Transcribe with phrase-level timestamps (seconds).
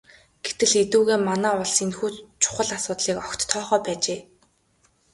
[0.45, 2.09] Гэтэл эдүгээ манай улс энэхүү
[2.41, 4.19] чухал асуудлыг огт тоохоо байжээ.